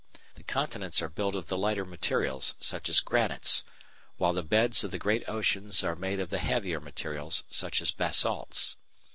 [0.33, 3.63] The continents are built of the lighter materials, such as granites,
[4.17, 7.91] while the beds of the great oceans are made of the heavier materials such as
[7.91, 8.77] basalts.